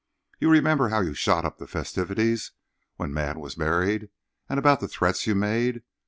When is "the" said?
1.59-1.67, 4.79-4.87